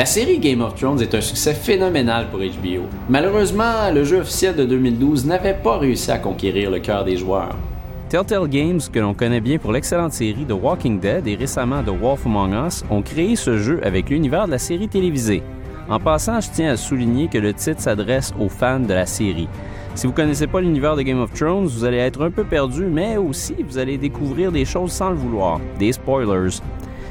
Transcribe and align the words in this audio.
La 0.00 0.06
série 0.06 0.38
Game 0.38 0.62
of 0.62 0.76
Thrones 0.76 1.02
est 1.02 1.14
un 1.14 1.20
succès 1.20 1.52
phénoménal 1.52 2.28
pour 2.30 2.40
HBO. 2.40 2.86
Malheureusement, 3.10 3.90
le 3.92 4.02
jeu 4.02 4.20
officiel 4.20 4.56
de 4.56 4.64
2012 4.64 5.26
n'avait 5.26 5.52
pas 5.52 5.76
réussi 5.76 6.10
à 6.10 6.16
conquérir 6.16 6.70
le 6.70 6.78
cœur 6.78 7.04
des 7.04 7.18
joueurs. 7.18 7.54
Telltale 8.08 8.48
Games, 8.48 8.80
que 8.90 8.98
l'on 8.98 9.12
connaît 9.12 9.42
bien 9.42 9.58
pour 9.58 9.72
l'excellente 9.72 10.14
série 10.14 10.46
The 10.46 10.54
Walking 10.58 11.00
Dead 11.00 11.26
et 11.26 11.34
récemment 11.34 11.82
The 11.82 11.90
Wolf 11.90 12.24
Among 12.24 12.66
Us, 12.66 12.82
ont 12.88 13.02
créé 13.02 13.36
ce 13.36 13.58
jeu 13.58 13.78
avec 13.82 14.08
l'univers 14.08 14.46
de 14.46 14.52
la 14.52 14.58
série 14.58 14.88
télévisée. 14.88 15.42
En 15.90 16.00
passant, 16.00 16.40
je 16.40 16.48
tiens 16.50 16.72
à 16.72 16.76
souligner 16.78 17.28
que 17.28 17.36
le 17.36 17.52
titre 17.52 17.82
s'adresse 17.82 18.32
aux 18.40 18.48
fans 18.48 18.80
de 18.80 18.94
la 18.94 19.04
série. 19.04 19.48
Si 19.94 20.06
vous 20.06 20.12
ne 20.12 20.16
connaissez 20.16 20.46
pas 20.46 20.62
l'univers 20.62 20.96
de 20.96 21.02
Game 21.02 21.20
of 21.20 21.34
Thrones, 21.34 21.66
vous 21.66 21.84
allez 21.84 21.98
être 21.98 22.24
un 22.24 22.30
peu 22.30 22.44
perdu, 22.44 22.86
mais 22.86 23.18
aussi 23.18 23.54
vous 23.68 23.76
allez 23.76 23.98
découvrir 23.98 24.50
des 24.50 24.64
choses 24.64 24.92
sans 24.92 25.10
le 25.10 25.16
vouloir, 25.16 25.60
des 25.78 25.92
spoilers. 25.92 26.62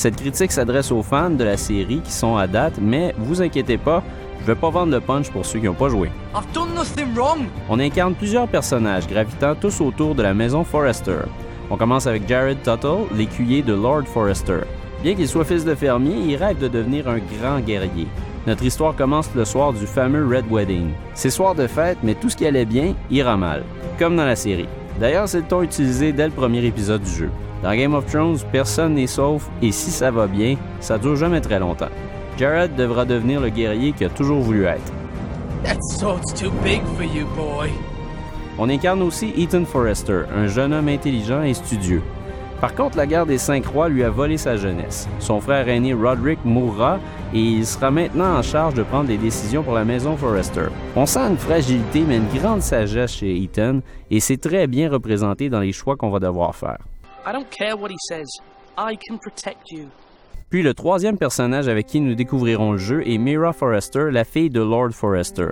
Cette 0.00 0.16
critique 0.16 0.50
s'adresse 0.50 0.92
aux 0.92 1.02
fans 1.02 1.28
de 1.28 1.44
la 1.44 1.58
série 1.58 2.00
qui 2.00 2.10
sont 2.10 2.34
à 2.34 2.46
date, 2.46 2.78
mais 2.80 3.14
vous 3.18 3.42
inquiétez 3.42 3.76
pas, 3.76 4.02
je 4.40 4.46
vais 4.46 4.54
pas 4.54 4.70
vendre 4.70 4.92
le 4.92 5.00
punch 5.02 5.28
pour 5.28 5.44
ceux 5.44 5.58
qui 5.58 5.66
n'ont 5.66 5.74
pas 5.74 5.90
joué. 5.90 6.10
On 7.68 7.78
incarne 7.78 8.14
plusieurs 8.14 8.48
personnages 8.48 9.06
gravitant 9.06 9.54
tous 9.54 9.78
autour 9.82 10.14
de 10.14 10.22
la 10.22 10.32
maison 10.32 10.64
Forrester. 10.64 11.26
On 11.68 11.76
commence 11.76 12.06
avec 12.06 12.26
Jared 12.26 12.62
Tuttle, 12.62 13.14
l'écuyer 13.14 13.60
de 13.60 13.74
Lord 13.74 14.04
Forrester. 14.04 14.60
Bien 15.02 15.14
qu'il 15.14 15.28
soit 15.28 15.44
fils 15.44 15.66
de 15.66 15.74
fermier, 15.74 16.16
il 16.28 16.36
rêve 16.36 16.58
de 16.58 16.68
devenir 16.68 17.06
un 17.06 17.18
grand 17.18 17.60
guerrier. 17.60 18.08
Notre 18.46 18.64
histoire 18.64 18.96
commence 18.96 19.28
le 19.36 19.44
soir 19.44 19.74
du 19.74 19.86
fameux 19.86 20.26
Red 20.26 20.46
Wedding. 20.50 20.92
C'est 21.12 21.28
soir 21.28 21.54
de 21.54 21.66
fête, 21.66 21.98
mais 22.02 22.14
tout 22.14 22.30
ce 22.30 22.36
qui 22.38 22.46
allait 22.46 22.64
bien 22.64 22.94
ira 23.10 23.36
mal, 23.36 23.64
comme 23.98 24.16
dans 24.16 24.24
la 24.24 24.36
série. 24.36 24.66
D'ailleurs, 25.00 25.26
c'est 25.26 25.38
le 25.38 25.44
ton 25.44 25.62
utilisé 25.62 26.12
dès 26.12 26.26
le 26.26 26.30
premier 26.30 26.62
épisode 26.62 27.02
du 27.02 27.10
jeu. 27.10 27.30
Dans 27.62 27.74
Game 27.74 27.94
of 27.94 28.04
Thrones, 28.04 28.36
personne 28.52 28.94
n'est 28.94 29.06
sauf 29.06 29.48
et 29.62 29.72
si 29.72 29.90
ça 29.90 30.10
va 30.10 30.26
bien, 30.26 30.56
ça 30.80 30.98
dure 30.98 31.16
jamais 31.16 31.40
très 31.40 31.58
longtemps. 31.58 31.88
Jared 32.36 32.76
devra 32.76 33.06
devenir 33.06 33.40
le 33.40 33.48
guerrier 33.48 33.92
qu'il 33.92 34.06
a 34.06 34.10
toujours 34.10 34.40
voulu 34.40 34.64
être. 34.64 34.92
On 38.58 38.68
incarne 38.68 39.00
aussi 39.00 39.32
Ethan 39.38 39.64
Forrester, 39.64 40.22
un 40.36 40.46
jeune 40.46 40.74
homme 40.74 40.88
intelligent 40.88 41.42
et 41.42 41.54
studieux. 41.54 42.02
Par 42.60 42.74
contre, 42.74 42.98
la 42.98 43.06
guerre 43.06 43.24
des 43.24 43.38
Cinq 43.38 43.64
Rois 43.66 43.88
lui 43.88 44.04
a 44.04 44.10
volé 44.10 44.36
sa 44.36 44.56
jeunesse. 44.56 45.08
Son 45.18 45.40
frère 45.40 45.66
aîné 45.68 45.94
Roderick 45.94 46.44
mourra 46.44 47.00
et 47.32 47.40
il 47.40 47.66
sera 47.66 47.90
maintenant 47.90 48.36
en 48.36 48.42
charge 48.42 48.74
de 48.74 48.82
prendre 48.82 49.08
les 49.08 49.16
décisions 49.16 49.62
pour 49.62 49.72
la 49.72 49.86
maison 49.86 50.14
Forrester. 50.14 50.66
On 50.94 51.06
sent 51.06 51.20
une 51.20 51.38
fragilité 51.38 52.02
mais 52.06 52.18
une 52.18 52.28
grande 52.28 52.60
sagesse 52.60 53.12
chez 53.12 53.34
Ethan 53.42 53.80
et 54.10 54.20
c'est 54.20 54.36
très 54.36 54.66
bien 54.66 54.90
représenté 54.90 55.48
dans 55.48 55.60
les 55.60 55.72
choix 55.72 55.96
qu'on 55.96 56.10
va 56.10 56.18
devoir 56.18 56.54
faire. 56.54 56.78
Puis 60.50 60.62
le 60.62 60.74
troisième 60.74 61.16
personnage 61.16 61.68
avec 61.68 61.86
qui 61.86 62.00
nous 62.00 62.16
découvrirons 62.16 62.72
le 62.72 62.78
jeu 62.78 63.08
est 63.08 63.18
Mira 63.18 63.52
Forrester, 63.52 64.08
la 64.10 64.24
fille 64.24 64.50
de 64.50 64.60
Lord 64.60 64.90
Forrester. 64.90 65.46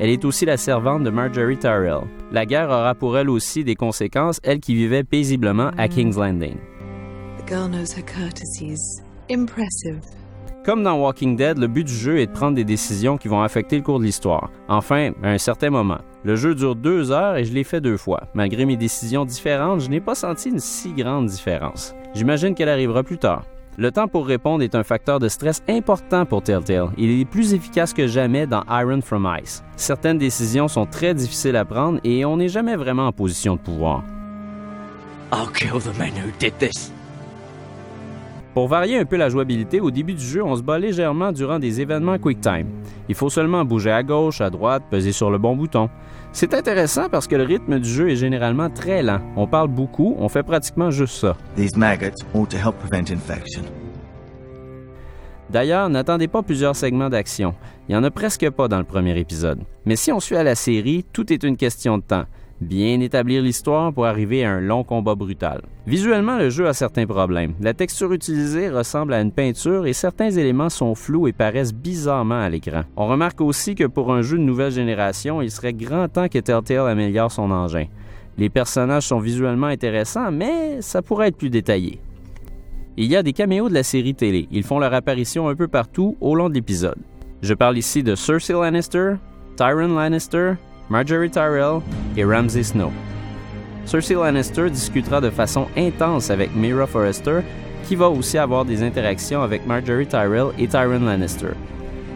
Elle 0.00 0.10
est 0.10 0.24
aussi 0.24 0.44
la 0.44 0.56
servante 0.56 1.02
de 1.02 1.10
Marjorie 1.10 1.58
Tyrell. 1.58 2.02
La 2.30 2.46
guerre 2.46 2.68
aura 2.68 2.94
pour 2.94 3.18
elle 3.18 3.28
aussi 3.28 3.64
des 3.64 3.74
conséquences, 3.74 4.38
elle 4.44 4.60
qui 4.60 4.74
vivait 4.76 5.02
paisiblement 5.02 5.70
à 5.76 5.88
King's 5.88 6.16
Landing. 6.16 6.56
Comme 10.64 10.82
dans 10.84 11.00
Walking 11.00 11.34
Dead, 11.34 11.58
le 11.58 11.66
but 11.66 11.84
du 11.84 11.92
jeu 11.92 12.18
est 12.18 12.26
de 12.26 12.32
prendre 12.32 12.54
des 12.54 12.64
décisions 12.64 13.16
qui 13.16 13.26
vont 13.26 13.42
affecter 13.42 13.76
le 13.76 13.82
cours 13.82 13.98
de 13.98 14.04
l'histoire. 14.04 14.50
Enfin, 14.68 15.12
à 15.22 15.30
un 15.30 15.38
certain 15.38 15.70
moment. 15.70 15.98
Le 16.24 16.36
jeu 16.36 16.54
dure 16.54 16.76
deux 16.76 17.10
heures 17.10 17.36
et 17.36 17.44
je 17.44 17.52
l'ai 17.52 17.64
fait 17.64 17.80
deux 17.80 17.96
fois. 17.96 18.28
Malgré 18.34 18.66
mes 18.66 18.76
décisions 18.76 19.24
différentes, 19.24 19.80
je 19.80 19.88
n'ai 19.88 20.00
pas 20.00 20.14
senti 20.14 20.50
une 20.50 20.60
si 20.60 20.92
grande 20.92 21.26
différence. 21.26 21.94
J'imagine 22.14 22.54
qu'elle 22.54 22.68
arrivera 22.68 23.02
plus 23.02 23.18
tard. 23.18 23.44
Le 23.80 23.92
temps 23.92 24.08
pour 24.08 24.26
répondre 24.26 24.64
est 24.64 24.74
un 24.74 24.82
facteur 24.82 25.20
de 25.20 25.28
stress 25.28 25.62
important 25.68 26.26
pour 26.26 26.42
Telltale. 26.42 26.90
Il 26.98 27.20
est 27.20 27.24
plus 27.24 27.54
efficace 27.54 27.94
que 27.94 28.08
jamais 28.08 28.44
dans 28.44 28.64
Iron 28.68 29.00
from 29.00 29.32
Ice. 29.40 29.62
Certaines 29.76 30.18
décisions 30.18 30.66
sont 30.66 30.84
très 30.84 31.14
difficiles 31.14 31.54
à 31.54 31.64
prendre 31.64 32.00
et 32.02 32.24
on 32.24 32.38
n'est 32.38 32.48
jamais 32.48 32.74
vraiment 32.74 33.06
en 33.06 33.12
position 33.12 33.54
de 33.54 33.60
pouvoir. 33.60 34.02
Pour 38.52 38.66
varier 38.66 38.98
un 38.98 39.04
peu 39.04 39.14
la 39.14 39.28
jouabilité, 39.28 39.78
au 39.78 39.92
début 39.92 40.14
du 40.14 40.24
jeu, 40.24 40.42
on 40.42 40.56
se 40.56 40.62
bat 40.62 40.80
légèrement 40.80 41.30
durant 41.30 41.60
des 41.60 41.80
événements 41.80 42.18
QuickTime. 42.18 42.66
Il 43.08 43.14
faut 43.14 43.30
seulement 43.30 43.64
bouger 43.64 43.90
à 43.90 44.02
gauche, 44.02 44.40
à 44.40 44.50
droite, 44.50 44.82
peser 44.90 45.12
sur 45.12 45.30
le 45.30 45.38
bon 45.38 45.56
bouton. 45.56 45.88
C'est 46.32 46.54
intéressant 46.54 47.08
parce 47.08 47.26
que 47.26 47.36
le 47.36 47.44
rythme 47.44 47.78
du 47.78 47.88
jeu 47.88 48.10
est 48.10 48.16
généralement 48.16 48.68
très 48.68 49.02
lent. 49.02 49.20
On 49.36 49.46
parle 49.46 49.68
beaucoup, 49.68 50.14
on 50.18 50.28
fait 50.28 50.42
pratiquement 50.42 50.90
juste 50.90 51.14
ça. 51.14 51.36
D'ailleurs, 55.50 55.88
n'attendez 55.88 56.28
pas 56.28 56.42
plusieurs 56.42 56.76
segments 56.76 57.08
d'action. 57.08 57.54
Il 57.88 57.92
n'y 57.92 57.96
en 57.96 58.04
a 58.04 58.10
presque 58.10 58.50
pas 58.50 58.68
dans 58.68 58.78
le 58.78 58.84
premier 58.84 59.18
épisode. 59.18 59.60
Mais 59.86 59.96
si 59.96 60.12
on 60.12 60.20
suit 60.20 60.36
à 60.36 60.42
la 60.42 60.54
série, 60.54 61.06
tout 61.10 61.32
est 61.32 61.42
une 61.42 61.56
question 61.56 61.96
de 61.96 62.02
temps 62.02 62.24
bien 62.60 63.00
établir 63.00 63.42
l'histoire 63.42 63.92
pour 63.92 64.06
arriver 64.06 64.44
à 64.44 64.52
un 64.52 64.60
long 64.60 64.84
combat 64.84 65.14
brutal. 65.14 65.62
Visuellement, 65.86 66.36
le 66.36 66.50
jeu 66.50 66.66
a 66.66 66.74
certains 66.74 67.06
problèmes. 67.06 67.54
La 67.60 67.74
texture 67.74 68.12
utilisée 68.12 68.68
ressemble 68.68 69.14
à 69.14 69.20
une 69.20 69.32
peinture 69.32 69.86
et 69.86 69.92
certains 69.92 70.30
éléments 70.30 70.68
sont 70.68 70.94
flous 70.94 71.28
et 71.28 71.32
paraissent 71.32 71.74
bizarrement 71.74 72.40
à 72.40 72.48
l'écran. 72.48 72.82
On 72.96 73.06
remarque 73.06 73.40
aussi 73.40 73.74
que 73.74 73.84
pour 73.84 74.12
un 74.12 74.22
jeu 74.22 74.38
de 74.38 74.42
nouvelle 74.42 74.72
génération, 74.72 75.40
il 75.40 75.50
serait 75.50 75.72
grand 75.72 76.08
temps 76.08 76.28
que 76.28 76.38
Telltale 76.38 76.88
améliore 76.88 77.32
son 77.32 77.50
engin. 77.50 77.86
Les 78.36 78.50
personnages 78.50 79.06
sont 79.06 79.18
visuellement 79.18 79.66
intéressants, 79.66 80.30
mais 80.30 80.80
ça 80.80 81.02
pourrait 81.02 81.28
être 81.28 81.36
plus 81.36 81.50
détaillé. 81.50 82.00
Il 82.96 83.06
y 83.06 83.16
a 83.16 83.22
des 83.22 83.32
caméos 83.32 83.68
de 83.68 83.74
la 83.74 83.82
série 83.82 84.14
télé. 84.14 84.48
Ils 84.50 84.64
font 84.64 84.78
leur 84.78 84.92
apparition 84.92 85.48
un 85.48 85.54
peu 85.54 85.68
partout 85.68 86.16
au 86.20 86.34
long 86.34 86.48
de 86.48 86.54
l'épisode. 86.54 86.98
Je 87.42 87.54
parle 87.54 87.78
ici 87.78 88.02
de 88.02 88.16
Cersei 88.16 88.52
Lannister, 88.52 89.14
Tyron 89.56 89.94
Lannister, 89.94 90.54
Marjorie 90.90 91.30
Tyrell 91.30 91.80
et 92.16 92.24
Ramsay 92.24 92.62
Snow. 92.62 92.90
Cersei 93.84 94.14
Lannister 94.14 94.70
discutera 94.70 95.20
de 95.20 95.30
façon 95.30 95.66
intense 95.76 96.30
avec 96.30 96.54
Mira 96.54 96.86
Forrester, 96.86 97.40
qui 97.84 97.94
va 97.94 98.08
aussi 98.08 98.38
avoir 98.38 98.64
des 98.64 98.82
interactions 98.82 99.42
avec 99.42 99.66
Marjorie 99.66 100.06
Tyrell 100.06 100.48
et 100.58 100.66
Tyron 100.66 101.04
Lannister. 101.04 101.52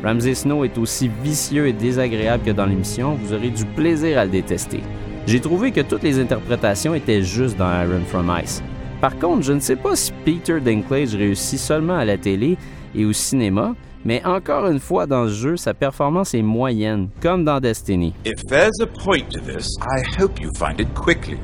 Ramsay 0.02 0.34
Snow 0.34 0.64
est 0.64 0.76
aussi 0.78 1.10
vicieux 1.22 1.66
et 1.68 1.72
désagréable 1.72 2.44
que 2.44 2.50
dans 2.50 2.66
l'émission, 2.66 3.14
vous 3.14 3.32
aurez 3.32 3.50
du 3.50 3.64
plaisir 3.64 4.18
à 4.18 4.24
le 4.24 4.30
détester. 4.30 4.80
J'ai 5.26 5.40
trouvé 5.40 5.70
que 5.70 5.82
toutes 5.82 6.02
les 6.02 6.18
interprétations 6.18 6.94
étaient 6.94 7.22
justes 7.22 7.56
dans 7.56 7.70
Iron 7.82 8.02
from 8.06 8.32
Ice. 8.42 8.62
Par 9.00 9.16
contre, 9.18 9.42
je 9.42 9.52
ne 9.52 9.60
sais 9.60 9.76
pas 9.76 9.96
si 9.96 10.12
Peter 10.24 10.60
Dinklage 10.60 11.14
réussit 11.14 11.58
seulement 11.58 11.96
à 11.96 12.04
la 12.04 12.18
télé 12.18 12.56
et 12.94 13.04
au 13.04 13.12
cinéma, 13.12 13.74
mais 14.04 14.22
encore 14.24 14.66
une 14.66 14.80
fois, 14.80 15.06
dans 15.06 15.26
ce 15.26 15.32
jeu, 15.32 15.56
sa 15.56 15.74
performance 15.74 16.34
est 16.34 16.42
moyenne, 16.42 17.08
comme 17.20 17.44
dans 17.44 17.60
Destiny. 17.60 18.14
If 18.24 18.44
there's 18.46 18.80
a 18.80 18.86
point 18.86 19.28
to 19.30 19.40
this, 19.40 19.66
I 19.80 20.02
hope 20.20 20.40
you 20.40 20.50
find 20.56 20.80
it 20.80 20.92
quickly. 20.94 21.38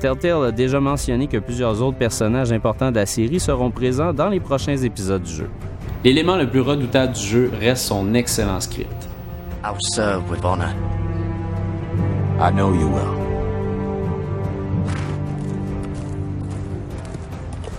Telltale 0.00 0.44
a 0.44 0.52
déjà 0.52 0.80
mentionné 0.80 1.28
que 1.28 1.38
plusieurs 1.38 1.80
autres 1.80 1.96
personnages 1.96 2.52
importants 2.52 2.90
de 2.90 2.96
la 2.96 3.06
série 3.06 3.40
seront 3.40 3.70
présents 3.70 4.12
dans 4.12 4.28
les 4.28 4.40
prochains 4.40 4.76
épisodes 4.76 5.22
du 5.22 5.32
jeu. 5.32 5.48
L'élément 6.04 6.36
le 6.36 6.46
plus 6.46 6.60
redoutable 6.60 7.14
du 7.14 7.22
jeu 7.22 7.50
reste 7.58 7.86
son 7.86 8.12
excellent 8.12 8.60
script. 8.60 9.08
I'll 9.64 9.78
serve 9.94 10.28
with 10.30 10.44
honor. 10.44 10.74
I 12.38 12.50
know 12.50 12.74
you 12.74 12.86
will. 12.88 13.23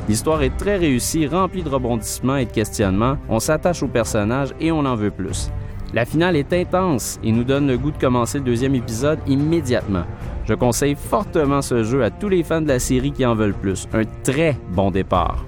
L'histoire 0.08 0.44
est 0.44 0.56
très 0.56 0.78
réussie, 0.78 1.26
remplie 1.26 1.64
de 1.64 1.70
rebondissements 1.70 2.36
et 2.36 2.46
de 2.46 2.52
questionnements. 2.52 3.18
On 3.28 3.40
s'attache 3.40 3.82
au 3.82 3.88
personnage 3.88 4.54
et 4.60 4.72
on 4.72 4.86
en 4.86 4.96
veut 4.96 5.12
plus. 5.12 5.50
La 5.94 6.06
finale 6.06 6.36
est 6.36 6.54
intense 6.54 7.20
et 7.24 7.32
nous 7.32 7.44
donne 7.44 7.68
le 7.68 7.78
goût 7.78 7.92
de 7.92 7.98
commencer 7.98 8.40
le 8.40 8.44
deuxième 8.44 8.76
épisode 8.76 9.20
immédiatement. 9.28 10.04
Je 10.46 10.54
conseille 10.54 10.96
fortement 10.96 11.62
ce 11.62 11.84
jeu 11.84 12.04
à 12.04 12.12
tous 12.12 12.30
les 12.30 12.44
fans 12.44 12.62
de 12.62 12.68
la 12.68 12.80
série 12.80 13.12
qui 13.12 13.26
en 13.26 13.34
veulent 13.34 13.54
plus. 13.54 13.88
Un 13.94 14.04
très 14.24 14.58
bon 14.74 14.92
départ. 14.92 15.44